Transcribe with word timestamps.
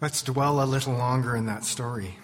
Let's 0.00 0.22
dwell 0.22 0.62
a 0.62 0.64
little 0.64 0.92
longer 0.92 1.34
in 1.34 1.46
that 1.46 1.64
story. 1.64 2.18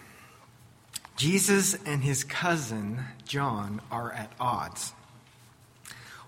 Jesus 1.16 1.74
and 1.84 2.04
his 2.04 2.22
cousin, 2.22 3.02
John, 3.26 3.80
are 3.90 4.12
at 4.12 4.30
odds. 4.38 4.92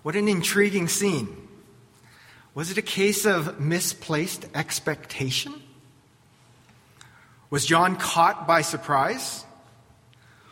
What 0.03 0.17
an 0.17 0.27
intriguing 0.27 0.89
scene. 0.89 1.49
Was 2.53 2.73
it 2.73 2.79
a 2.79 2.83
case 2.83 3.25
of 3.27 3.61
misplaced 3.61 4.47
expectation? 4.57 5.55
Was 7.51 7.65
John 7.65 7.95
caught 7.95 8.49
by 8.49 8.63
surprise? 8.63 9.45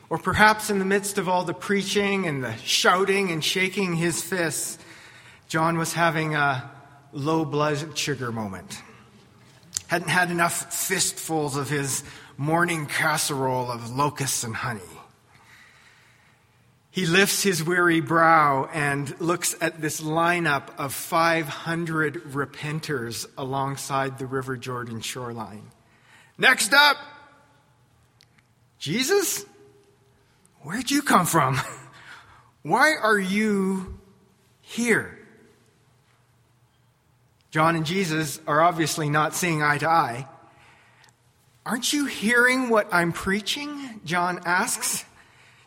Or 0.09 0.19
perhaps 0.19 0.71
in 0.71 0.79
the 0.79 0.85
midst 0.85 1.19
of 1.19 1.29
all 1.29 1.45
the 1.45 1.55
preaching 1.55 2.29
and 2.29 2.45
the 2.45 2.57
shouting 2.59 3.33
and 3.33 3.43
shaking 3.43 3.95
his 3.95 4.23
fists, 4.23 4.79
John 5.49 5.77
was 5.77 5.93
having 5.93 6.37
a 6.37 6.71
low 7.13 7.45
blood 7.45 7.99
sugar 7.99 8.31
moment. 8.31 8.81
Hadn't 9.95 10.09
had 10.09 10.33
enough 10.33 10.75
fistfuls 10.75 11.57
of 11.57 11.69
his 11.69 12.03
morning 12.37 12.87
casserole 12.87 13.71
of 13.71 13.95
locusts 13.95 14.43
and 14.43 14.57
honey. 14.57 14.81
He 16.91 17.07
lifts 17.07 17.45
his 17.45 17.63
weary 17.63 18.01
brow 18.01 18.69
and 18.73 19.15
looks 19.21 19.55
at 19.61 19.81
this 19.81 20.01
lineup 20.01 20.77
of 20.79 20.93
500 20.93 22.25
repenters 22.33 23.29
alongside 23.39 24.19
the 24.19 24.27
River 24.27 24.57
Jordan 24.57 25.01
shoreline. 25.01 25.71
Next 26.39 26.75
up, 26.75 26.97
Jesus? 28.81 29.47
Where'd 30.63 30.91
you 30.91 31.03
come 31.03 31.25
from? 31.25 31.61
Why 32.63 32.97
are 33.01 33.21
you 33.21 34.01
here? 34.61 35.24
John 37.55 37.77
and 37.77 37.87
Jesus 37.87 38.41
are 38.49 38.61
obviously 38.61 39.09
not 39.09 39.33
seeing 39.33 39.63
eye 39.63 39.79
to 39.79 39.89
eye. 39.89 40.27
Aren't 41.65 41.93
you 41.93 42.07
hearing 42.07 42.69
what 42.69 42.93
I'm 42.93 43.13
preaching? 43.13 44.01
John 44.05 44.41
asks. 44.45 45.05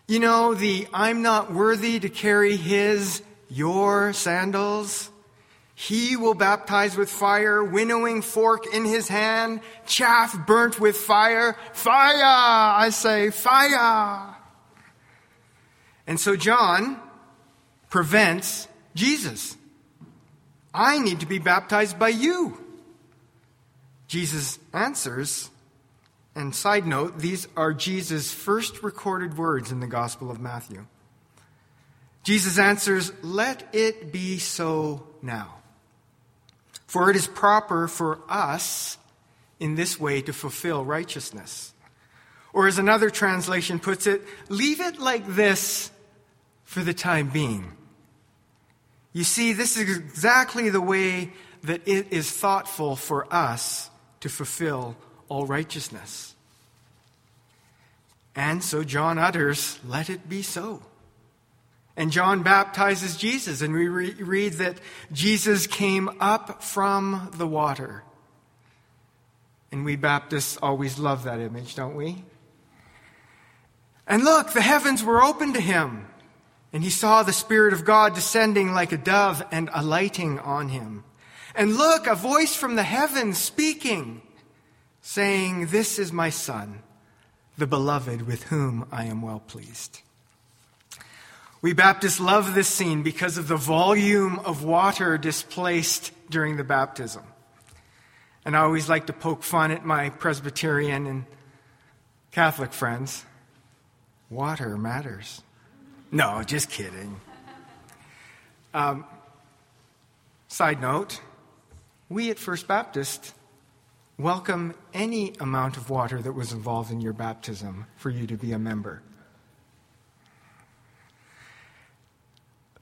You 0.06 0.20
know, 0.20 0.54
the 0.54 0.86
I'm 0.94 1.22
not 1.22 1.54
worthy 1.54 1.98
to 2.02 2.10
carry 2.10 2.58
his, 2.58 3.24
your 3.50 4.12
sandals. 4.12 5.10
He 5.76 6.18
will 6.18 6.34
baptize 6.34 6.98
with 6.98 7.10
fire, 7.10 7.64
winnowing 7.64 8.22
fork 8.22 8.66
in 8.74 8.84
his 8.84 9.08
hand, 9.08 9.62
chaff 9.86 10.46
burnt 10.46 10.82
with 10.82 10.98
fire. 10.98 11.56
Fire! 11.72 12.22
I 12.22 12.90
say, 12.90 13.30
fire! 13.30 14.36
And 16.06 16.20
so 16.20 16.36
John 16.36 17.00
prevents 17.90 18.68
Jesus. 18.94 19.56
I 20.74 21.00
need 21.00 21.22
to 21.22 21.26
be 21.26 21.40
baptized 21.40 21.98
by 21.98 22.10
you. 22.10 22.62
Jesus 24.08 24.60
answers, 24.74 25.50
and 26.36 26.54
side 26.54 26.86
note, 26.86 27.20
these 27.20 27.48
are 27.58 27.74
Jesus' 27.74 28.32
first 28.32 28.84
recorded 28.84 29.38
words 29.38 29.72
in 29.72 29.80
the 29.80 29.88
Gospel 29.88 30.30
of 30.30 30.40
Matthew. 30.40 30.86
Jesus 32.24 32.60
answers, 32.60 33.12
Let 33.24 33.68
it 33.74 34.12
be 34.12 34.38
so 34.38 35.08
now. 35.22 35.56
For 36.86 37.10
it 37.10 37.16
is 37.16 37.28
proper 37.28 37.88
for 37.88 38.20
us 38.30 38.98
in 39.60 39.76
this 39.76 40.00
way 40.00 40.22
to 40.22 40.34
fulfill 40.34 40.86
righteousness. 40.86 41.74
Or 42.54 42.68
as 42.68 42.78
another 42.78 43.10
translation 43.10 43.80
puts 43.80 44.08
it, 44.08 44.22
leave 44.50 44.80
it 44.80 45.00
like 45.00 45.26
this 45.28 45.92
for 46.64 46.82
the 46.82 46.94
time 46.94 47.30
being. 47.30 47.77
You 49.18 49.24
see, 49.24 49.54
this 49.54 49.78
is 49.78 49.90
exactly 49.90 50.70
the 50.70 50.80
way 50.80 51.32
that 51.64 51.88
it 51.88 52.14
is 52.14 52.30
thoughtful 52.30 52.96
for 52.96 53.26
us 53.34 53.90
to 54.20 54.30
fulfill 54.30 54.96
all 55.28 55.48
righteousness. 55.48 56.36
And 58.36 58.64
so 58.64 58.84
John 58.84 59.18
utters, 59.18 59.80
Let 59.88 60.12
it 60.12 60.30
be 60.30 60.44
so. 60.44 60.84
And 61.96 62.12
John 62.12 62.44
baptizes 62.44 63.18
Jesus, 63.18 63.64
and 63.64 63.74
we 63.74 63.88
re- 63.88 64.14
read 64.14 64.54
that 64.54 64.78
Jesus 65.12 65.66
came 65.66 66.12
up 66.20 66.62
from 66.62 67.32
the 67.38 67.48
water. 67.48 68.04
And 69.72 69.84
we 69.84 69.96
Baptists 69.96 70.60
always 70.62 71.00
love 71.00 71.24
that 71.24 71.40
image, 71.40 71.74
don't 71.74 71.96
we? 71.96 72.24
And 74.06 74.24
look, 74.24 74.54
the 74.54 74.62
heavens 74.62 75.04
were 75.04 75.24
open 75.24 75.54
to 75.54 75.60
him. 75.60 76.06
And 76.74 76.84
he 76.84 76.90
saw 76.90 77.24
the 77.24 77.34
Spirit 77.34 77.74
of 77.74 77.86
God 77.86 78.14
descending 78.14 78.74
like 78.74 78.92
a 78.92 78.98
dove 78.98 79.44
and 79.52 79.70
alighting 79.74 80.40
on 80.40 80.70
him. 80.70 81.04
And 81.56 81.76
look, 81.76 82.08
a 82.08 82.16
voice 82.16 82.56
from 82.56 82.76
the 82.76 82.84
heavens 82.84 83.38
speaking, 83.38 84.22
saying, 85.02 85.68
This 85.68 85.98
is 85.98 86.12
my 86.12 86.30
Son, 86.30 86.84
the 87.58 87.68
beloved 87.68 88.24
with 88.24 88.44
whom 88.44 88.88
I 88.92 89.06
am 89.06 89.22
well 89.22 89.40
pleased. 89.40 90.02
We 91.62 91.74
Baptists 91.74 92.20
love 92.20 92.54
this 92.54 92.68
scene 92.68 93.02
because 93.02 93.38
of 93.38 93.48
the 93.48 93.58
volume 93.58 94.40
of 94.40 94.64
water 94.64 95.18
displaced 95.18 96.12
during 96.30 96.58
the 96.58 96.64
baptism. 96.64 97.24
And 98.46 98.56
I 98.56 98.62
always 98.62 98.88
like 98.88 99.08
to 99.08 99.14
poke 99.14 99.44
fun 99.44 99.72
at 99.72 99.84
my 99.84 100.12
Presbyterian 100.12 101.08
and 101.08 101.26
Catholic 102.32 102.72
friends. 102.72 103.26
Water 104.30 104.78
matters. 104.78 105.42
No, 106.12 106.42
just 106.44 106.70
kidding. 106.70 107.20
Um, 108.74 109.06
side 110.48 110.82
note 110.82 111.22
we 112.10 112.32
at 112.32 112.40
First 112.40 112.68
Baptist 112.68 113.34
welcome 114.18 114.74
any 114.94 115.34
amount 115.40 115.76
of 115.76 115.90
water 115.90 116.22
that 116.22 116.32
was 116.32 116.54
involved 116.54 116.92
in 116.92 117.02
your 117.02 117.14
baptism 117.14 117.86
for 117.98 118.10
you 118.10 118.26
to 118.28 118.38
be 118.38 118.54
a 118.54 118.60
member. 118.60 119.02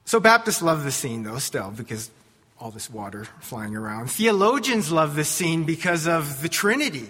So, 0.04 0.20
Baptists 0.20 0.62
love 0.62 0.84
the 0.84 0.92
scene, 0.92 1.24
though, 1.24 1.38
still, 1.38 1.72
because 1.72 2.12
all 2.60 2.70
this 2.70 2.88
water 2.88 3.26
flying 3.40 3.74
around. 3.74 4.08
Theologians 4.08 4.92
love 4.92 5.16
this 5.16 5.28
scene 5.28 5.64
because 5.64 6.06
of 6.06 6.42
the 6.42 6.48
Trinity. 6.48 7.08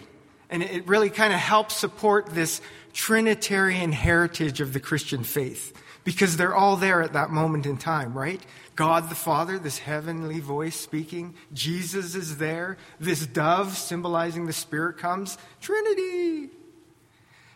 And 0.49 0.63
it 0.63 0.89
really 0.89 1.11
kind 1.11 1.35
of 1.35 1.39
helps 1.39 1.77
support 1.77 2.27
this 2.29 2.63
Trinitarian 2.95 3.93
heritage 3.93 4.63
of 4.63 4.73
the 4.73 4.81
Christian 4.81 5.23
faith 5.25 5.77
because 6.07 6.37
they're 6.37 6.55
all 6.55 6.77
there 6.77 7.03
at 7.03 7.15
that 7.15 7.31
moment 7.31 7.67
in 7.67 7.77
time, 7.77 8.17
right? 8.17 8.41
God 8.77 9.11
the 9.11 9.17
Father, 9.17 9.59
this 9.59 9.79
heavenly 9.79 10.39
voice 10.39 10.77
speaking. 10.77 11.35
Jesus 11.53 12.15
is 12.15 12.39
there. 12.39 12.77
This 13.01 13.27
dove 13.27 13.77
symbolizing 13.77 14.47
the 14.47 14.53
Spirit 14.53 14.99
comes. 14.99 15.37
Trinity. 15.61 16.49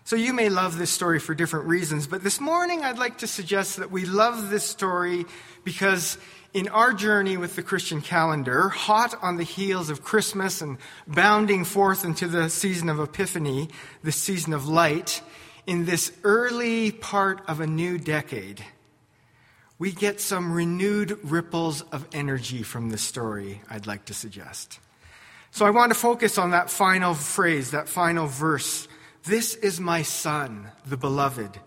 So 0.02 0.16
you 0.16 0.32
may 0.32 0.48
love 0.48 0.78
this 0.78 0.90
story 0.90 1.20
for 1.20 1.32
different 1.32 1.68
reasons, 1.68 2.08
but 2.08 2.24
this 2.24 2.40
morning 2.40 2.82
I'd 2.82 2.98
like 2.98 3.18
to 3.18 3.28
suggest 3.28 3.76
that 3.76 3.92
we 3.92 4.04
love 4.04 4.50
this 4.50 4.64
story 4.64 5.26
because 5.62 6.18
in 6.52 6.66
our 6.66 6.92
journey 6.92 7.36
with 7.36 7.54
the 7.54 7.62
Christian 7.62 8.00
calendar, 8.00 8.68
hot 8.68 9.14
on 9.22 9.36
the 9.36 9.44
heels 9.44 9.90
of 9.90 10.02
Christmas 10.02 10.60
and 10.60 10.78
bounding 11.06 11.64
forth 11.64 12.04
into 12.04 12.26
the 12.26 12.50
season 12.50 12.88
of 12.88 12.98
Epiphany, 12.98 13.68
the 14.02 14.10
season 14.10 14.52
of 14.52 14.66
light, 14.66 15.22
in 15.66 15.84
this 15.84 16.12
early 16.24 16.90
part 16.92 17.42
of 17.48 17.60
a 17.60 17.66
new 17.66 17.98
decade, 17.98 18.64
we 19.78 19.92
get 19.92 20.20
some 20.20 20.52
renewed 20.52 21.18
ripples 21.22 21.82
of 21.92 22.06
energy 22.12 22.62
from 22.62 22.90
this 22.90 23.02
story, 23.02 23.62
I'd 23.70 23.86
like 23.86 24.06
to 24.06 24.14
suggest. 24.14 24.78
So 25.52 25.66
I 25.66 25.70
want 25.70 25.92
to 25.92 25.98
focus 25.98 26.38
on 26.38 26.50
that 26.50 26.70
final 26.70 27.14
phrase, 27.14 27.72
that 27.72 27.88
final 27.88 28.26
verse. 28.26 28.86
This 29.24 29.54
is 29.54 29.80
my 29.80 30.02
Son, 30.02 30.70
the 30.86 30.96
beloved, 30.96 31.58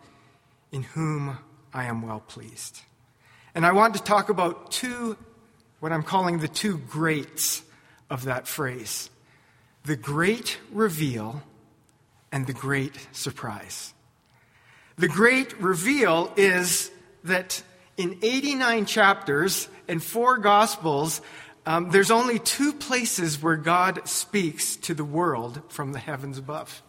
in 0.71 0.83
whom 0.83 1.37
I 1.73 1.85
am 1.85 2.01
well 2.01 2.21
pleased. 2.21 2.81
And 3.55 3.65
I 3.65 3.71
want 3.71 3.95
to 3.95 4.01
talk 4.01 4.29
about 4.29 4.71
two, 4.71 5.17
what 5.79 5.91
I'm 5.91 6.03
calling 6.03 6.39
the 6.39 6.47
two 6.47 6.77
greats 6.77 7.63
of 8.09 8.25
that 8.25 8.47
phrase 8.47 9.09
the 9.85 9.96
great 9.97 10.59
reveal 10.72 11.43
and 12.34 12.47
the 12.47 12.53
great 12.53 13.08
surprise. 13.14 13.94
The 14.97 15.08
great 15.08 15.58
reveal 15.62 16.34
is 16.35 16.91
that 17.24 17.64
in 17.96 18.18
89 18.24 18.88
chapters 18.88 19.70
and 19.88 20.03
four 20.03 20.40
gospels, 20.40 21.22
um, 21.68 21.91
there's 21.91 22.09
only 22.12 22.40
two 22.40 22.74
places 22.74 23.41
where 23.41 23.56
God 23.56 24.08
speaks 24.08 24.76
to 24.78 24.96
the 24.96 25.06
world 25.06 25.62
from 25.70 25.94
the 25.94 26.00
heavens 26.00 26.40
above. 26.40 26.82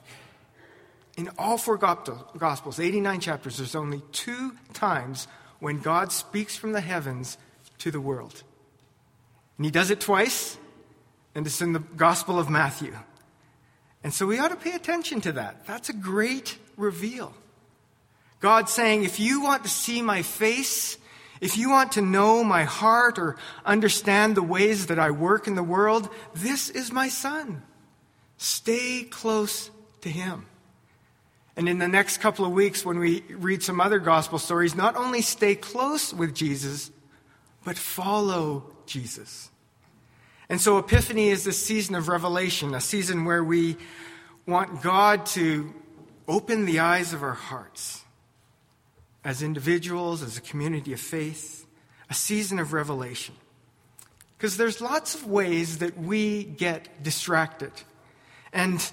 In 1.16 1.30
all 1.38 1.58
four 1.58 1.76
gospels, 1.76 2.80
89 2.80 3.20
chapters, 3.20 3.58
there's 3.58 3.76
only 3.76 4.02
two 4.12 4.56
times 4.72 5.28
when 5.60 5.78
God 5.78 6.10
speaks 6.10 6.56
from 6.56 6.72
the 6.72 6.80
heavens 6.80 7.36
to 7.78 7.90
the 7.90 8.00
world. 8.00 8.42
And 9.58 9.66
he 9.66 9.70
does 9.70 9.90
it 9.90 10.00
twice, 10.00 10.56
and 11.34 11.46
it's 11.46 11.60
in 11.60 11.74
the 11.74 11.78
Gospel 11.78 12.38
of 12.38 12.48
Matthew. 12.48 12.96
And 14.04 14.12
so 14.12 14.26
we 14.26 14.38
ought 14.38 14.48
to 14.48 14.56
pay 14.56 14.72
attention 14.72 15.22
to 15.22 15.32
that. 15.32 15.66
That's 15.66 15.88
a 15.88 15.94
great 15.94 16.58
reveal. 16.76 17.34
God 18.38 18.68
saying, 18.68 19.02
if 19.02 19.18
you 19.18 19.42
want 19.42 19.64
to 19.64 19.70
see 19.70 20.02
my 20.02 20.20
face, 20.20 20.98
if 21.40 21.56
you 21.56 21.70
want 21.70 21.92
to 21.92 22.02
know 22.02 22.44
my 22.44 22.64
heart 22.64 23.18
or 23.18 23.36
understand 23.64 24.36
the 24.36 24.42
ways 24.42 24.86
that 24.86 24.98
I 24.98 25.10
work 25.10 25.46
in 25.46 25.54
the 25.54 25.62
world, 25.62 26.10
this 26.34 26.68
is 26.68 26.92
my 26.92 27.08
son. 27.08 27.62
Stay 28.36 29.04
close 29.04 29.70
to 30.02 30.10
Him. 30.10 30.46
And 31.56 31.66
in 31.66 31.78
the 31.78 31.88
next 31.88 32.18
couple 32.18 32.44
of 32.44 32.52
weeks, 32.52 32.84
when 32.84 32.98
we 32.98 33.22
read 33.30 33.62
some 33.62 33.80
other 33.80 34.00
gospel 34.00 34.38
stories, 34.38 34.74
not 34.74 34.96
only 34.96 35.22
stay 35.22 35.54
close 35.54 36.12
with 36.12 36.34
Jesus, 36.34 36.90
but 37.64 37.78
follow 37.78 38.70
Jesus. 38.84 39.50
And 40.48 40.60
so, 40.60 40.78
Epiphany 40.78 41.30
is 41.30 41.44
this 41.44 41.62
season 41.62 41.94
of 41.94 42.08
revelation, 42.08 42.74
a 42.74 42.80
season 42.80 43.24
where 43.24 43.42
we 43.42 43.76
want 44.46 44.82
God 44.82 45.26
to 45.26 45.72
open 46.28 46.66
the 46.66 46.80
eyes 46.80 47.12
of 47.12 47.22
our 47.22 47.32
hearts 47.32 48.02
as 49.24 49.42
individuals, 49.42 50.22
as 50.22 50.36
a 50.36 50.40
community 50.40 50.92
of 50.92 51.00
faith, 51.00 51.66
a 52.10 52.14
season 52.14 52.58
of 52.58 52.72
revelation. 52.72 53.34
Because 54.36 54.56
there's 54.58 54.80
lots 54.80 55.14
of 55.14 55.26
ways 55.26 55.78
that 55.78 55.98
we 55.98 56.44
get 56.44 57.02
distracted. 57.02 57.72
And 58.52 58.86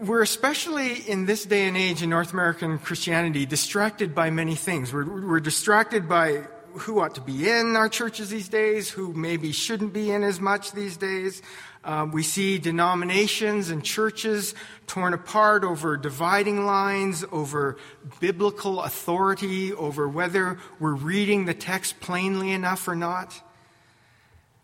we're 0.00 0.22
especially 0.22 0.96
in 1.08 1.26
this 1.26 1.44
day 1.44 1.66
and 1.66 1.76
age 1.76 2.02
in 2.02 2.10
North 2.10 2.32
American 2.32 2.78
Christianity 2.78 3.46
distracted 3.46 4.14
by 4.14 4.30
many 4.30 4.54
things. 4.54 4.92
We're, 4.92 5.04
we're, 5.04 5.40
distracted 5.40 6.08
by 6.08 6.46
who 6.78 7.00
ought 7.00 7.14
to 7.14 7.20
be 7.20 7.48
in 7.48 7.76
our 7.76 7.88
churches 7.88 8.30
these 8.30 8.48
days, 8.48 8.88
who 8.90 9.12
maybe 9.12 9.52
shouldn't 9.52 9.92
be 9.92 10.10
in 10.10 10.22
as 10.22 10.40
much 10.40 10.72
these 10.72 10.96
days. 10.96 11.42
Um, 11.84 12.10
we 12.10 12.22
see 12.22 12.58
denominations 12.58 13.70
and 13.70 13.84
churches 13.84 14.54
torn 14.86 15.14
apart 15.14 15.62
over 15.62 15.96
dividing 15.96 16.66
lines, 16.66 17.24
over 17.30 17.76
biblical 18.18 18.82
authority, 18.82 19.72
over 19.72 20.08
whether 20.08 20.58
we're 20.80 20.94
reading 20.94 21.44
the 21.44 21.54
text 21.54 22.00
plainly 22.00 22.52
enough 22.52 22.88
or 22.88 22.96
not. 22.96 23.40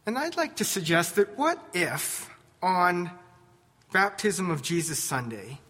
And 0.05 0.19
I'd 0.19 0.37
like 0.37 0.57
to 0.57 0.65
suggest 0.65 1.15
that 1.17 1.39
what 1.39 1.63
if 1.73 2.29
on 2.61 3.11
Baptism 3.93 4.51
of 4.51 4.63
Jesus 4.63 4.99
Sunday, 4.99 5.61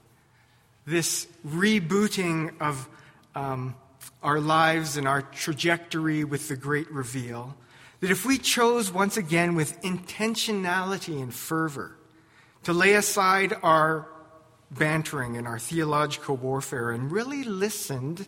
this 0.86 1.26
rebooting 1.46 2.58
of 2.60 2.88
um, 3.34 3.74
our 4.22 4.40
lives 4.40 4.96
and 4.96 5.08
our 5.08 5.22
trajectory 5.22 6.24
with 6.24 6.48
the 6.48 6.56
great 6.56 6.90
reveal, 6.90 7.56
that 8.00 8.10
if 8.10 8.24
we 8.24 8.38
chose 8.38 8.92
once 8.92 9.16
again 9.16 9.54
with 9.54 9.80
intentionality 9.82 11.20
and 11.20 11.34
fervor 11.34 11.96
to 12.64 12.72
lay 12.72 12.94
aside 12.94 13.54
our 13.62 14.08
bantering 14.70 15.36
and 15.36 15.46
our 15.46 15.58
theological 15.58 16.36
warfare 16.36 16.90
and 16.90 17.12
really 17.12 17.44
listened 17.44 18.26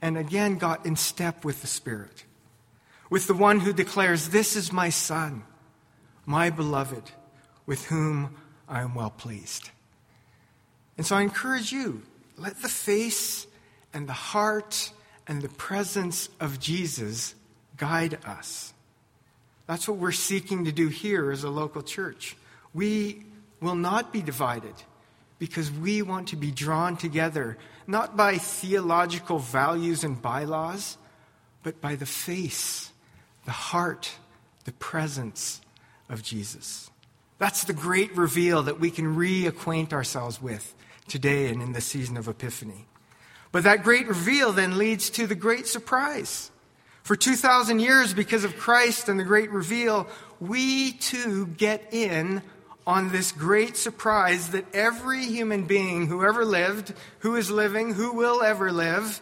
and 0.00 0.18
again 0.18 0.58
got 0.58 0.84
in 0.84 0.96
step 0.96 1.44
with 1.44 1.60
the 1.60 1.66
Spirit, 1.66 2.24
with 3.08 3.26
the 3.26 3.34
one 3.34 3.60
who 3.60 3.72
declares, 3.72 4.28
This 4.28 4.56
is 4.56 4.72
my 4.72 4.88
Son, 4.88 5.44
my 6.26 6.50
beloved, 6.50 7.10
with 7.66 7.86
whom 7.86 8.36
I 8.68 8.82
am 8.82 8.94
well 8.94 9.10
pleased. 9.10 9.70
And 10.96 11.06
so 11.06 11.16
I 11.16 11.22
encourage 11.22 11.72
you 11.72 12.02
let 12.36 12.60
the 12.60 12.68
face 12.68 13.46
and 13.94 14.08
the 14.08 14.12
heart 14.12 14.92
and 15.26 15.42
the 15.42 15.48
presence 15.48 16.28
of 16.40 16.60
Jesus 16.60 17.34
guide 17.76 18.18
us. 18.24 18.72
That's 19.66 19.88
what 19.88 19.98
we're 19.98 20.12
seeking 20.12 20.64
to 20.64 20.72
do 20.72 20.88
here 20.88 21.30
as 21.30 21.44
a 21.44 21.50
local 21.50 21.82
church. 21.82 22.36
We 22.74 23.24
will 23.60 23.74
not 23.74 24.12
be 24.12 24.22
divided 24.22 24.74
because 25.38 25.70
we 25.70 26.02
want 26.02 26.28
to 26.28 26.36
be 26.36 26.50
drawn 26.50 26.96
together, 26.96 27.56
not 27.86 28.16
by 28.16 28.38
theological 28.38 29.38
values 29.38 30.04
and 30.04 30.20
bylaws, 30.20 30.98
but 31.62 31.80
by 31.80 31.96
the 31.96 32.06
face, 32.06 32.90
the 33.44 33.50
heart, 33.50 34.10
the 34.64 34.72
presence 34.72 35.60
of 36.08 36.22
Jesus. 36.22 36.90
That's 37.38 37.64
the 37.64 37.72
great 37.72 38.16
reveal 38.16 38.62
that 38.64 38.78
we 38.78 38.90
can 38.90 39.16
reacquaint 39.16 39.92
ourselves 39.92 40.40
with 40.40 40.74
today 41.08 41.48
and 41.48 41.60
in 41.60 41.72
the 41.72 41.80
season 41.80 42.16
of 42.16 42.28
Epiphany. 42.28 42.86
But 43.52 43.64
that 43.64 43.84
great 43.84 44.08
reveal 44.08 44.52
then 44.52 44.78
leads 44.78 45.10
to 45.10 45.26
the 45.26 45.34
great 45.34 45.66
surprise. 45.66 46.50
For 47.02 47.16
2,000 47.16 47.80
years, 47.80 48.14
because 48.14 48.44
of 48.44 48.56
Christ 48.56 49.08
and 49.08 49.20
the 49.20 49.24
great 49.24 49.50
reveal, 49.50 50.08
we 50.40 50.92
too 50.92 51.46
get 51.46 51.92
in 51.92 52.42
on 52.86 53.10
this 53.10 53.30
great 53.30 53.76
surprise 53.76 54.50
that 54.50 54.64
every 54.74 55.24
human 55.24 55.64
being 55.64 56.06
who 56.06 56.24
ever 56.24 56.44
lived, 56.44 56.94
who 57.20 57.36
is 57.36 57.50
living, 57.50 57.94
who 57.94 58.12
will 58.12 58.42
ever 58.42 58.72
live, 58.72 59.20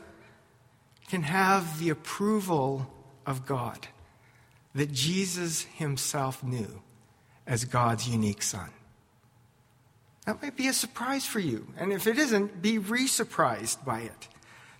can 1.08 1.22
have 1.22 1.78
the 1.78 1.90
approval 1.90 2.90
of 3.26 3.46
God 3.46 3.88
that 4.74 4.92
Jesus 4.92 5.62
himself 5.76 6.44
knew 6.44 6.82
as 7.46 7.64
God's 7.64 8.08
unique 8.08 8.42
son. 8.42 8.70
That 10.26 10.42
might 10.42 10.56
be 10.56 10.68
a 10.68 10.72
surprise 10.72 11.26
for 11.26 11.40
you. 11.40 11.66
And 11.78 11.92
if 11.92 12.06
it 12.06 12.18
isn't, 12.18 12.60
be 12.60 12.78
re 12.78 13.06
surprised 13.06 13.84
by 13.84 14.00
it. 14.00 14.28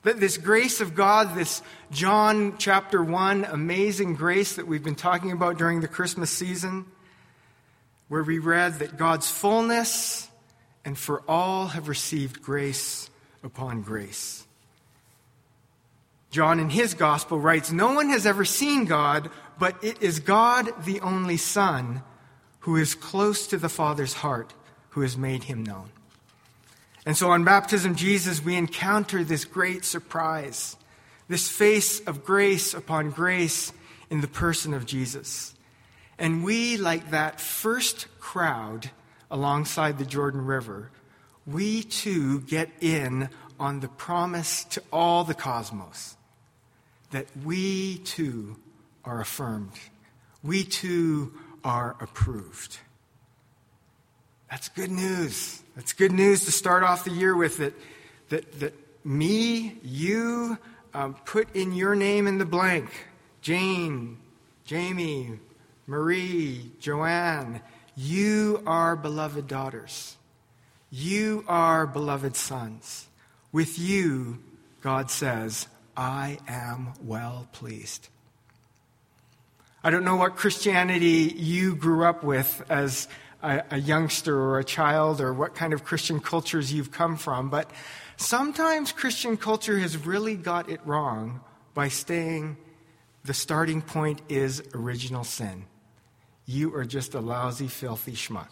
That 0.03 0.21
this 0.21 0.39
grace 0.39 0.81
of 0.81 0.95
God, 0.95 1.35
this 1.35 1.63
John 1.91 2.57
chapter 2.59 3.03
1 3.03 3.45
amazing 3.45 4.15
grace 4.15 4.57
that 4.57 4.67
we've 4.67 4.85
been 4.85 4.95
talking 4.95 5.33
about 5.33 5.59
during 5.59 5.81
the 5.81 5.89
Christmas 5.89 6.31
season, 6.31 6.87
where 8.09 8.23
we 8.23 8.39
read 8.39 8.79
that 8.79 8.97
God's 8.97 9.31
fullness 9.31 10.29
and 10.85 10.97
for 10.97 11.23
all 11.29 11.69
have 11.69 11.89
received 11.89 12.43
grace 12.43 13.11
upon 13.43 13.83
grace. 13.83 14.47
John, 16.31 16.61
in 16.61 16.71
his 16.71 16.95
gospel, 16.95 17.39
writes 17.39 17.73
No 17.73 17.93
one 17.93 18.09
has 18.11 18.25
ever 18.25 18.45
seen 18.45 18.85
God, 18.85 19.31
but 19.59 19.83
it 19.83 20.03
is 20.03 20.21
God, 20.21 20.71
the 20.85 21.01
only 21.01 21.37
Son, 21.37 22.03
who 22.61 22.77
is 22.77 22.95
close 22.95 23.49
to 23.49 23.59
the 23.59 23.69
Father's 23.69 24.15
heart, 24.15 24.55
who 24.91 25.03
has 25.03 25.17
made 25.17 25.45
him 25.45 25.63
known. 25.63 25.91
And 27.07 27.17
so 27.17 27.31
on 27.31 27.45
baptism, 27.45 27.95
Jesus, 27.95 28.45
we 28.45 28.57
encounter 28.57 29.25
this 29.25 29.45
great 29.45 29.85
surprise, 29.85 30.77
this 31.29 31.49
face 31.49 32.01
of 32.01 32.25
grace 32.25 32.75
upon 32.75 33.11
grace 33.11 33.73
in 34.11 34.21
the 34.21 34.29
person 34.29 34.75
of 34.75 34.87
Jesus. 34.87 35.55
And 36.19 36.45
we, 36.45 36.77
like 36.77 37.11
that 37.11 37.41
first 37.41 38.07
crowd 38.19 38.91
alongside 39.31 39.99
the 39.99 40.05
Jordan 40.05 40.45
River, 40.45 40.91
we 41.47 41.83
too 41.83 42.41
get 42.41 42.69
in 42.81 43.31
on 43.59 43.81
the 43.81 43.89
promise 43.89 44.65
to 44.65 44.83
all 44.93 45.25
the 45.25 45.35
cosmos 45.35 46.17
that 47.11 47.27
we 47.45 47.99
too 47.99 48.57
are 49.05 49.21
affirmed. 49.21 49.73
We 50.43 50.65
too 50.65 51.33
are 51.65 51.97
approved. 52.01 52.79
That's 54.51 54.69
good 54.69 54.91
news. 54.91 55.63
That's 55.77 55.93
good 55.93 56.13
news 56.13 56.45
to 56.47 56.53
start 56.53 56.83
off 56.83 57.05
the 57.05 57.13
year 57.13 57.37
with 57.37 57.59
that, 57.59 57.75
that, 58.31 58.61
that 58.61 58.75
me, 59.05 59.79
you, 59.83 60.59
um, 60.93 61.15
put 61.25 61.55
in 61.55 61.73
your 61.73 61.95
name 61.95 62.27
in 62.27 62.39
the 62.39 62.45
blank. 62.45 63.07
Jane, 63.43 64.19
Jamie, 64.65 65.39
Marie, 65.87 66.73
Joanne, 66.81 67.63
you 67.97 68.63
are 68.67 68.97
beloved 68.97 69.47
daughters. 69.47 70.17
You 70.91 71.45
are 71.47 71.87
beloved 71.87 72.35
sons. 72.35 73.07
With 73.53 73.79
you, 73.79 74.39
God 74.81 75.11
says, 75.11 75.69
I 75.97 76.39
am 76.49 76.95
well 77.03 77.47
pleased. 77.53 78.09
I 79.83 79.91
don't 79.91 80.05
know 80.05 80.17
what 80.17 80.37
Christianity 80.37 81.33
you 81.37 81.75
grew 81.75 82.05
up 82.05 82.23
with 82.23 82.63
as 82.69 83.09
a, 83.43 83.63
a, 83.71 83.79
youngster 83.79 84.37
or 84.37 84.59
a 84.59 84.65
child 84.65 85.21
or 85.21 85.33
what 85.33 85.55
kind 85.55 85.73
of 85.73 85.85
Christian 85.85 86.21
cultures 86.21 86.73
you've 86.73 86.91
come 86.91 87.17
from, 87.17 87.51
but 87.51 87.71
sometimes 88.17 88.93
Christian 88.93 89.37
culture 89.37 89.79
has 89.79 89.97
really 89.97 90.37
got 90.37 90.69
it 90.69 90.81
wrong 90.85 91.41
by 91.75 91.89
saying 91.89 92.57
the 93.25 93.35
starting 93.35 93.83
point 93.83 94.21
is 94.29 94.63
original 94.75 95.25
sin. 95.25 95.65
You 96.47 96.75
are 96.75 96.85
just 96.85 97.15
a 97.15 97.21
lousy, 97.21 97.69
filthy 97.69 98.13
schmuck. 98.13 98.51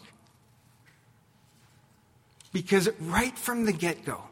Because 2.53 2.89
right 3.01 3.37
from 3.37 3.65
the 3.65 3.73
get 3.73 4.05
go, 4.05 4.23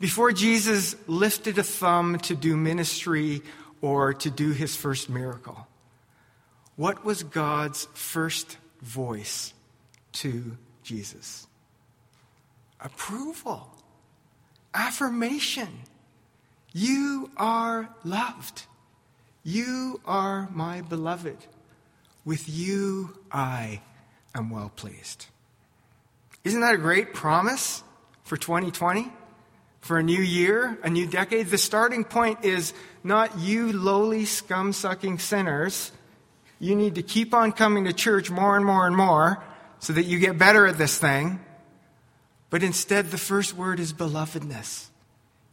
before 0.00 0.32
Jesus 0.32 0.94
lifted 1.06 1.58
a 1.58 1.62
thumb 1.62 2.18
to 2.20 2.34
do 2.34 2.56
ministry 2.56 3.42
or 3.80 4.14
to 4.14 4.30
do 4.30 4.50
his 4.50 4.76
first 4.76 5.08
miracle, 5.08 5.66
what 6.76 7.04
was 7.04 7.22
God's 7.22 7.88
first 7.94 8.58
voice 8.80 9.52
to 10.18 10.56
Jesus? 10.82 11.46
Approval, 12.80 13.68
affirmation. 14.74 15.68
You 16.72 17.30
are 17.36 17.88
loved. 18.04 18.64
You 19.42 20.00
are 20.04 20.48
my 20.52 20.82
beloved. 20.82 21.38
With 22.24 22.48
you 22.48 23.16
I 23.32 23.80
am 24.34 24.50
well 24.50 24.70
pleased. 24.74 25.26
Isn't 26.44 26.60
that 26.60 26.74
a 26.74 26.78
great 26.78 27.14
promise 27.14 27.82
for 28.24 28.36
2020? 28.36 29.10
For 29.80 29.98
a 29.98 30.02
new 30.02 30.20
year, 30.20 30.78
a 30.82 30.90
new 30.90 31.06
decade? 31.06 31.46
The 31.46 31.58
starting 31.58 32.04
point 32.04 32.44
is 32.44 32.74
not 33.02 33.38
you 33.38 33.72
lowly, 33.72 34.24
scum 34.24 34.72
sucking 34.72 35.18
sinners 35.18 35.92
you 36.60 36.74
need 36.74 36.96
to 36.96 37.02
keep 37.02 37.34
on 37.34 37.52
coming 37.52 37.84
to 37.84 37.92
church 37.92 38.30
more 38.30 38.56
and 38.56 38.64
more 38.64 38.86
and 38.86 38.96
more 38.96 39.42
so 39.80 39.92
that 39.92 40.04
you 40.04 40.18
get 40.18 40.38
better 40.38 40.66
at 40.66 40.78
this 40.78 40.98
thing. 40.98 41.40
But 42.50 42.62
instead, 42.62 43.10
the 43.10 43.18
first 43.18 43.54
word 43.54 43.78
is 43.78 43.92
belovedness. 43.92 44.88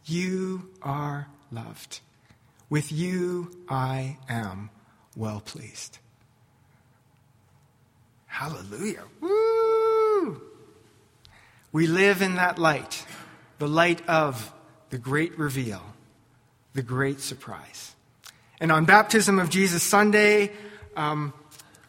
You 0.06 0.70
are 0.82 1.28
loved. 1.50 2.00
With 2.68 2.90
you, 2.90 3.50
I 3.68 4.18
am 4.28 4.70
well 5.14 5.40
pleased. 5.40 5.98
Hallelujah. 8.26 9.04
Woo! 9.20 10.40
We 11.72 11.86
live 11.86 12.22
in 12.22 12.36
that 12.36 12.58
light, 12.58 13.04
the 13.58 13.68
light 13.68 14.06
of 14.08 14.52
the 14.90 14.98
great 14.98 15.38
reveal, 15.38 15.82
the 16.74 16.82
great 16.82 17.20
surprise. 17.20 17.94
And 18.60 18.72
on 18.72 18.84
Baptism 18.84 19.38
of 19.38 19.50
Jesus 19.50 19.82
Sunday, 19.82 20.52
um, 20.96 21.32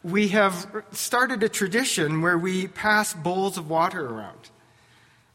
we 0.07 0.29
have 0.29 0.85
started 0.91 1.43
a 1.43 1.49
tradition 1.49 2.21
where 2.21 2.37
we 2.37 2.67
pass 2.67 3.13
bowls 3.13 3.57
of 3.57 3.69
water 3.69 4.05
around. 4.05 4.49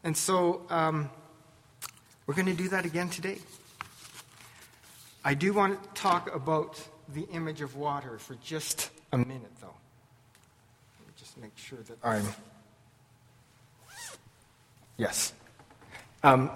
And 0.03 0.17
so 0.17 0.63
um, 0.71 1.11
we're 2.25 2.33
going 2.33 2.47
to 2.47 2.55
do 2.55 2.69
that 2.69 2.83
again 2.83 3.09
today. 3.09 3.37
I 5.23 5.35
do 5.35 5.53
want 5.53 5.81
to 5.81 6.01
talk 6.01 6.33
about 6.35 6.81
the 7.13 7.21
image 7.31 7.61
of 7.61 7.75
water 7.75 8.17
for 8.17 8.33
just 8.43 8.89
a 9.11 9.17
minute, 9.17 9.51
though. 9.61 9.67
Let 10.99 11.07
me 11.07 11.13
just 11.17 11.37
make 11.37 11.55
sure 11.55 11.79
that 11.79 11.97
I'm. 12.03 12.25
Yes. 14.97 15.33
Um, 16.23 16.49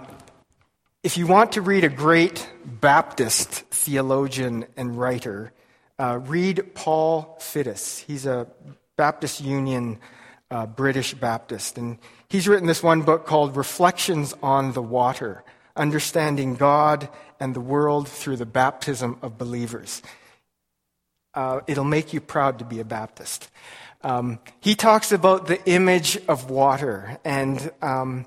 if 1.04 1.18
you 1.18 1.28
want 1.28 1.52
to 1.52 1.62
read 1.62 1.84
a 1.84 1.90
great 1.90 2.50
Baptist 2.66 3.52
theologian 3.70 4.66
and 4.76 5.00
writer, 5.00 5.54
uh, 6.00 6.20
read 6.26 6.76
Paul 6.76 7.38
Fiddes. 7.40 8.00
He's 8.00 8.26
a 8.26 8.48
Baptist 8.96 9.42
Union 9.42 10.00
uh, 10.50 10.66
British 10.66 11.14
Baptist, 11.14 11.78
and 11.78 11.98
he's 12.30 12.48
written 12.48 12.68
this 12.68 12.84
one 12.84 13.02
book 13.02 13.26
called 13.26 13.56
Reflections 13.56 14.34
on 14.42 14.74
the 14.74 14.82
Water 14.82 15.44
Understanding 15.76 16.56
God 16.56 17.10
and 17.40 17.54
the 17.54 17.62
World 17.62 18.08
Through 18.08 18.38
the 18.38 18.46
Baptism 18.46 19.18
of 19.22 19.38
Believers. 19.38 20.02
Uh, 21.34 21.60
it'll 21.68 21.84
make 21.84 22.14
you 22.14 22.22
proud 22.22 22.60
to 22.60 22.66
be 22.66 22.80
a 22.80 22.86
Baptist. 22.86 23.50
Um, 24.02 24.40
he 24.60 24.76
talks 24.76 25.12
about 25.12 25.48
the 25.48 25.64
image 25.70 26.18
of 26.28 26.50
water, 26.50 27.20
and 27.26 27.72
um, 27.82 28.26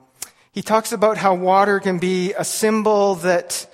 he 0.52 0.62
talks 0.62 0.92
about 0.92 1.16
how 1.16 1.34
water 1.34 1.80
can 1.80 1.98
be 1.98 2.34
a 2.34 2.44
symbol 2.44 3.14
that 3.16 3.66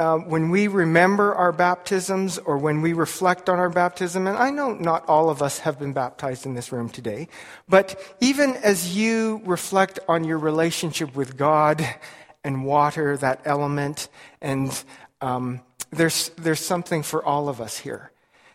uh, 0.00 0.16
when 0.16 0.48
we 0.48 0.66
remember 0.66 1.34
our 1.34 1.52
baptisms 1.52 2.38
or 2.38 2.56
when 2.56 2.80
we 2.80 2.94
reflect 2.94 3.50
on 3.50 3.58
our 3.58 3.68
baptism, 3.68 4.26
and 4.26 4.34
I 4.38 4.48
know 4.48 4.72
not 4.72 5.06
all 5.06 5.28
of 5.28 5.42
us 5.42 5.58
have 5.58 5.78
been 5.78 5.92
baptized 5.92 6.46
in 6.46 6.54
this 6.54 6.72
room 6.72 6.88
today, 6.88 7.28
but 7.68 8.16
even 8.18 8.56
as 8.56 8.96
you 8.96 9.42
reflect 9.44 9.98
on 10.08 10.24
your 10.24 10.38
relationship 10.38 11.14
with 11.14 11.36
God 11.36 11.86
and 12.42 12.64
water, 12.64 13.18
that 13.18 13.42
element, 13.44 14.08
and 14.40 14.82
um, 15.20 15.60
there's, 15.90 16.30
there's 16.38 16.64
something 16.64 17.02
for 17.02 17.22
all 17.22 17.50
of 17.50 17.60
us 17.60 17.76
here. 17.76 18.10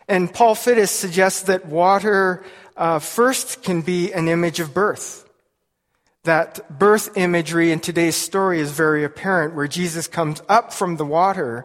And 0.08 0.34
Paul 0.34 0.56
Fiddes 0.56 0.90
suggests 0.90 1.42
that 1.42 1.66
water 1.66 2.44
uh, 2.76 2.98
first 2.98 3.62
can 3.62 3.82
be 3.82 4.12
an 4.12 4.26
image 4.26 4.58
of 4.58 4.74
birth 4.74 5.25
that 6.26 6.78
birth 6.78 7.16
imagery 7.16 7.72
in 7.72 7.80
today's 7.80 8.14
story 8.14 8.60
is 8.60 8.70
very 8.70 9.02
apparent, 9.02 9.54
where 9.54 9.66
Jesus 9.66 10.06
comes 10.06 10.42
up 10.48 10.72
from 10.72 10.96
the 10.96 11.04
water, 11.04 11.64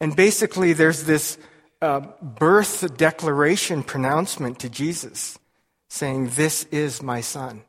and 0.00 0.14
basically 0.14 0.72
there's 0.72 1.04
this 1.04 1.38
uh, 1.80 2.00
birth 2.20 2.96
declaration 2.96 3.82
pronouncement 3.82 4.58
to 4.58 4.68
Jesus, 4.68 5.38
saying, 5.88 6.30
This 6.30 6.64
is 6.64 7.02
my 7.02 7.20
son, 7.20 7.62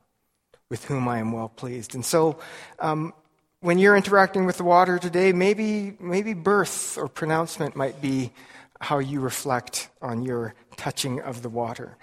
with 0.69 0.85
whom 0.85 1.07
I 1.07 1.19
am 1.19 1.31
well 1.31 1.49
pleased. 1.49 1.95
And 1.95 2.03
so, 2.03 2.39
um, 2.79 3.13
when 3.61 3.77
you're 3.77 3.95
interacting 3.95 4.45
with 4.45 4.57
the 4.57 4.63
water 4.63 4.97
today, 4.97 5.33
maybe, 5.33 5.95
maybe 5.99 6.33
birth 6.33 6.97
or 6.97 7.07
pronouncement 7.07 7.75
might 7.75 8.01
be 8.01 8.31
how 8.79 8.97
you 8.97 9.19
reflect 9.19 9.89
on 10.01 10.23
your 10.23 10.55
touching 10.75 11.21
of 11.21 11.43
the 11.43 11.49
water. 11.49 11.95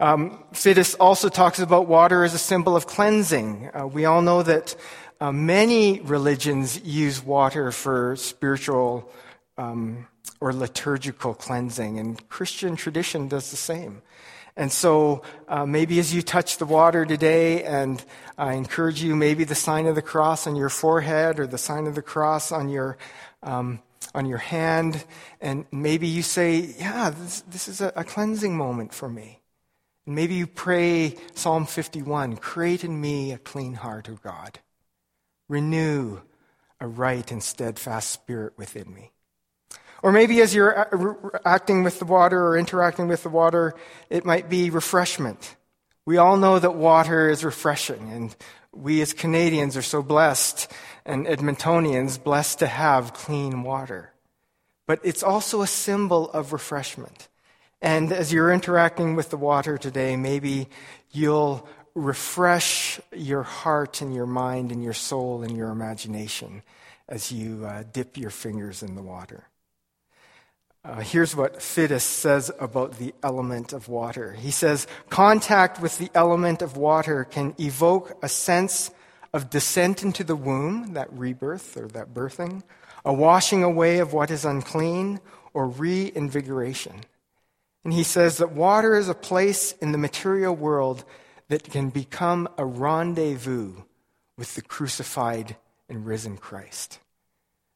Um, 0.00 0.42
Fiddes 0.54 0.94
also 0.98 1.28
talks 1.28 1.58
about 1.58 1.86
water 1.86 2.24
as 2.24 2.32
a 2.32 2.38
symbol 2.38 2.74
of 2.74 2.86
cleansing. 2.86 3.70
Uh, 3.74 3.86
we 3.86 4.06
all 4.06 4.22
know 4.22 4.42
that 4.42 4.74
uh, 5.20 5.30
many 5.30 6.00
religions 6.00 6.80
use 6.82 7.22
water 7.22 7.70
for 7.70 8.16
spiritual 8.16 9.12
um, 9.58 10.06
or 10.40 10.54
liturgical 10.54 11.34
cleansing, 11.34 11.98
and 11.98 12.26
Christian 12.30 12.76
tradition 12.76 13.28
does 13.28 13.50
the 13.50 13.58
same. 13.58 14.00
And 14.56 14.72
so 14.72 15.20
uh, 15.48 15.66
maybe 15.66 15.98
as 15.98 16.14
you 16.14 16.22
touch 16.22 16.56
the 16.56 16.64
water 16.64 17.04
today, 17.04 17.62
and 17.62 18.02
I 18.38 18.54
encourage 18.54 19.02
you, 19.02 19.14
maybe 19.14 19.44
the 19.44 19.54
sign 19.54 19.86
of 19.86 19.96
the 19.96 20.02
cross 20.02 20.46
on 20.46 20.56
your 20.56 20.70
forehead 20.70 21.38
or 21.38 21.46
the 21.46 21.58
sign 21.58 21.86
of 21.86 21.94
the 21.94 22.02
cross 22.02 22.52
on 22.52 22.70
your 22.70 22.96
um, 23.42 23.80
on 24.14 24.24
your 24.24 24.38
hand, 24.38 25.04
and 25.42 25.66
maybe 25.70 26.06
you 26.06 26.22
say, 26.22 26.74
"Yeah, 26.78 27.10
this, 27.10 27.42
this 27.42 27.68
is 27.68 27.82
a, 27.82 27.92
a 27.94 28.02
cleansing 28.02 28.56
moment 28.56 28.94
for 28.94 29.08
me." 29.08 29.39
Maybe 30.10 30.34
you 30.34 30.48
pray 30.48 31.14
Psalm 31.34 31.66
51 31.66 32.38
Create 32.38 32.82
in 32.82 33.00
me 33.00 33.30
a 33.32 33.38
clean 33.38 33.74
heart, 33.74 34.08
O 34.08 34.18
God. 34.20 34.58
Renew 35.48 36.20
a 36.80 36.88
right 36.88 37.30
and 37.30 37.40
steadfast 37.40 38.10
spirit 38.10 38.54
within 38.56 38.92
me. 38.92 39.12
Or 40.02 40.10
maybe 40.10 40.40
as 40.40 40.52
you're 40.52 40.76
uh, 40.76 41.38
acting 41.44 41.84
with 41.84 42.00
the 42.00 42.06
water 42.06 42.44
or 42.44 42.58
interacting 42.58 43.06
with 43.06 43.22
the 43.22 43.28
water, 43.28 43.74
it 44.08 44.24
might 44.24 44.48
be 44.48 44.70
refreshment. 44.70 45.54
We 46.04 46.16
all 46.16 46.36
know 46.36 46.58
that 46.58 46.74
water 46.74 47.28
is 47.28 47.44
refreshing, 47.44 48.10
and 48.10 48.34
we 48.72 49.02
as 49.02 49.12
Canadians 49.12 49.76
are 49.76 49.82
so 49.82 50.02
blessed, 50.02 50.72
and 51.04 51.24
Edmontonians 51.24 52.20
blessed 52.20 52.58
to 52.60 52.66
have 52.66 53.12
clean 53.12 53.62
water. 53.62 54.12
But 54.88 54.98
it's 55.04 55.22
also 55.22 55.62
a 55.62 55.68
symbol 55.68 56.28
of 56.32 56.52
refreshment. 56.52 57.28
And 57.82 58.12
as 58.12 58.32
you're 58.32 58.52
interacting 58.52 59.16
with 59.16 59.30
the 59.30 59.36
water 59.36 59.78
today, 59.78 60.16
maybe 60.16 60.68
you'll 61.10 61.66
refresh 61.94 63.00
your 63.12 63.42
heart 63.42 64.00
and 64.00 64.14
your 64.14 64.26
mind 64.26 64.70
and 64.70 64.82
your 64.82 64.92
soul 64.92 65.42
and 65.42 65.56
your 65.56 65.70
imagination 65.70 66.62
as 67.08 67.32
you 67.32 67.64
uh, 67.64 67.82
dip 67.92 68.16
your 68.16 68.30
fingers 68.30 68.82
in 68.82 68.94
the 68.94 69.02
water. 69.02 69.44
Uh, 70.82 71.00
here's 71.00 71.36
what 71.36 71.60
Fiddes 71.60 72.02
says 72.02 72.50
about 72.58 72.98
the 72.98 73.12
element 73.22 73.74
of 73.74 73.88
water. 73.88 74.32
He 74.32 74.50
says, 74.50 74.86
Contact 75.10 75.80
with 75.80 75.98
the 75.98 76.10
element 76.14 76.62
of 76.62 76.76
water 76.76 77.24
can 77.24 77.54
evoke 77.58 78.16
a 78.22 78.28
sense 78.28 78.90
of 79.34 79.50
descent 79.50 80.02
into 80.02 80.24
the 80.24 80.36
womb, 80.36 80.94
that 80.94 81.12
rebirth 81.12 81.76
or 81.76 81.86
that 81.88 82.14
birthing, 82.14 82.62
a 83.04 83.12
washing 83.12 83.62
away 83.62 83.98
of 83.98 84.14
what 84.14 84.30
is 84.30 84.44
unclean, 84.44 85.20
or 85.52 85.66
reinvigoration. 85.68 87.02
And 87.84 87.92
he 87.92 88.02
says 88.02 88.38
that 88.38 88.52
water 88.52 88.96
is 88.96 89.08
a 89.08 89.14
place 89.14 89.72
in 89.80 89.92
the 89.92 89.98
material 89.98 90.54
world 90.54 91.04
that 91.48 91.64
can 91.64 91.90
become 91.90 92.48
a 92.58 92.64
rendezvous 92.64 93.82
with 94.36 94.54
the 94.54 94.62
crucified 94.62 95.56
and 95.88 96.06
risen 96.06 96.36
Christ. 96.36 96.98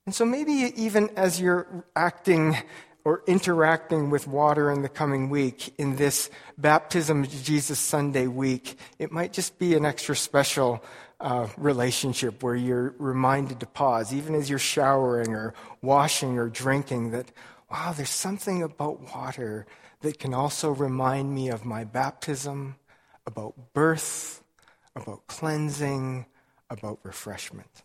And 0.07 0.15
so 0.15 0.25
maybe 0.25 0.53
even 0.77 1.11
as 1.17 1.41
you're 1.41 1.85
acting 1.97 2.57
or 3.05 3.23
interacting 3.27 4.11
with 4.11 4.27
water 4.27 4.71
in 4.71 4.83
the 4.83 4.89
coming 4.89 5.29
week, 5.29 5.75
in 5.79 5.97
this 5.97 6.31
Baptism 6.57 7.25
of 7.25 7.31
Jesus 7.43 7.79
Sunday 7.79 8.27
week, 8.27 8.79
it 8.99 9.13
might 9.13 9.33
just 9.33 9.59
be 9.59 9.75
an 9.75 9.85
extra 9.85 10.17
special 10.17 10.83
uh, 11.21 11.49
relationship 11.59 12.43
where 12.43 12.55
you're 12.55 12.95
reminded 12.99 13.61
to 13.61 13.67
pause, 13.67 14.13
even 14.13 14.35
as 14.35 14.49
you're 14.49 14.59
showering 14.59 15.35
or 15.35 15.55
washing 15.83 16.39
or 16.39 16.49
drinking, 16.49 17.11
that, 17.11 17.31
wow, 17.71 17.93
there's 17.95 18.11
something 18.11 18.63
about 18.63 19.15
water 19.15 19.67
that 20.05 20.19
can 20.19 20.35
also 20.35 20.71
remind 20.71 21.35
me 21.35 21.49
of 21.49 21.65
my 21.65 21.83
baptism, 21.83 22.77
about 23.27 23.55
birth, 23.73 24.43
about 24.95 25.27
cleansing, 25.27 26.27
about 26.69 26.99
refreshment. 27.03 27.83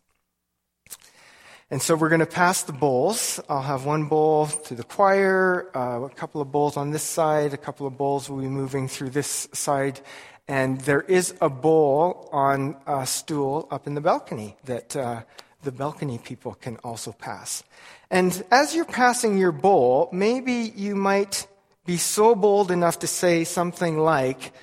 And 1.72 1.82
so 1.82 1.96
we're 1.96 2.10
going 2.10 2.20
to 2.20 2.26
pass 2.26 2.64
the 2.64 2.74
bowls. 2.74 3.40
I'll 3.48 3.62
have 3.62 3.86
one 3.86 4.06
bowl 4.06 4.48
to 4.48 4.76
the 4.76 4.84
choir, 4.84 5.70
uh, 5.74 6.02
a 6.02 6.10
couple 6.10 6.42
of 6.42 6.52
bowls 6.52 6.76
on 6.76 6.92
this 6.92 7.04
side, 7.04 7.54
a 7.54 7.58
couple 7.58 7.88
of 7.88 7.98
bowls 7.98 8.30
will 8.30 8.42
be 8.42 8.48
moving 8.48 8.90
through 8.90 9.12
this 9.12 9.48
side. 9.54 10.02
And 10.48 10.82
there 10.82 11.02
is 11.02 11.34
a 11.40 11.50
bowl 11.50 12.28
on 12.34 12.76
a 12.86 13.06
stool 13.06 13.68
up 13.72 13.88
in 13.88 13.94
the 13.94 14.02
balcony 14.02 14.58
that 14.66 14.94
uh, 14.94 15.22
the 15.64 15.72
balcony 15.72 16.18
people 16.18 16.56
can 16.56 16.78
also 16.84 17.14
pass. 17.14 17.64
And 18.12 18.44
as 18.52 18.76
you're 18.76 18.84
passing 18.84 19.38
your 19.38 19.54
bowl, 19.54 20.10
maybe 20.12 20.74
you 20.76 20.96
might 20.96 21.48
be 21.90 21.98
so 21.98 22.36
bold 22.36 22.70
enough 22.70 23.00
to 23.00 23.08
say 23.08 23.44
something 23.44 23.98
like, 23.98 24.54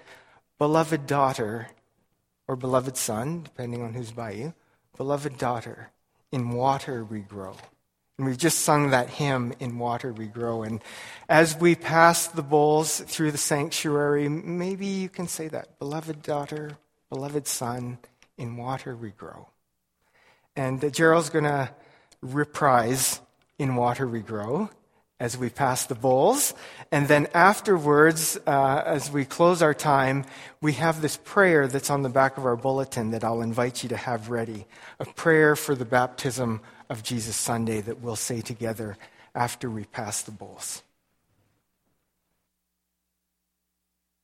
Beloved 0.61 1.09
daughter, 1.09 1.66
or 2.47 2.54
beloved 2.54 2.97
son, 2.97 3.42
depending 3.42 3.83
on 3.83 3.95
who's 3.95 4.12
by 4.12 4.30
you, 4.30 4.54
beloved 4.97 5.37
daughter, 5.37 5.90
in 6.30 6.50
water 6.50 7.04
we 7.04 7.18
grow, 7.18 7.56
And 8.16 8.28
we've 8.28 8.38
just 8.38 8.61
sung 8.61 8.90
that 8.90 9.11
hymn, 9.11 9.54
In 9.59 9.76
Water 9.76 10.12
We 10.12 10.26
Grow. 10.26 10.62
And 10.62 10.80
as 11.28 11.56
we 11.56 11.75
pass 11.75 12.28
the 12.28 12.45
bowls 12.45 13.00
through 13.00 13.33
the 13.33 13.38
sanctuary, 13.38 14.28
maybe 14.28 14.87
you 14.87 15.09
can 15.09 15.26
say 15.26 15.49
that, 15.49 15.80
Beloved 15.80 16.23
daughter, 16.23 16.78
beloved 17.09 17.49
son, 17.49 17.99
in 18.38 18.56
water 18.56 18.95
we 18.95 19.11
grow. 19.11 19.49
And 20.54 20.83
uh, 20.85 20.90
Gerald's 20.90 21.30
going 21.30 21.45
to 21.45 21.75
reprise 22.23 23.21
In 23.59 23.75
Water 23.75 24.06
We 24.06 24.21
Grow 24.21 24.71
as 25.18 25.37
we 25.37 25.49
pass 25.49 25.87
the 25.87 25.94
bowls. 25.94 26.54
And 26.92 27.08
then 27.08 27.26
afterwards, 27.32 28.38
uh, 28.46 28.82
as 28.85 29.11
we 29.11 29.25
close 29.25 29.62
our 29.62 29.75
time, 29.75 30.25
we 30.61 30.75
have 30.75 31.00
this 31.00 31.16
prayer 31.16 31.66
that's 31.66 31.90
on 31.90 32.02
the 32.02 32.08
back 32.08 32.37
of 32.37 32.44
our 32.44 32.56
bulletin 32.56 33.11
that 33.12 33.25
I'll 33.25 33.42
invite 33.42 33.82
you 33.82 33.88
to 33.90 33.96
have 33.96 34.30
ready 34.30 34.66
a 35.00 35.06
prayer 35.06 35.56
for 35.56 35.75
the 35.75 35.85
baptism 35.85 36.61
of 36.90 37.02
Jesus 37.02 37.37
Sunday 37.37 37.80
that 37.80 38.00
we'll 38.00 38.16
say 38.16 38.40
together 38.40 38.96
after 39.35 39.70
we 39.70 39.85
pass 39.85 40.23
the 40.23 40.30
bowls. 40.30 40.82